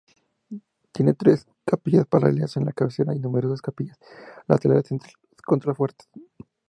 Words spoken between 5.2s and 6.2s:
los contrafuertes.